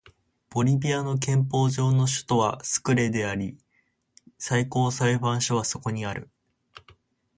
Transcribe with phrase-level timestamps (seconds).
[0.49, 3.55] ボリビアの憲法上の首都はスクレであり
[4.39, 6.31] 最高裁判所はそこにある